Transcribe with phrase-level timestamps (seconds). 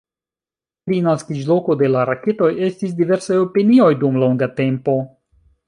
[0.87, 4.99] Pri naskiĝloko de la raketoj estis diversaj opinioj dum longa tempo.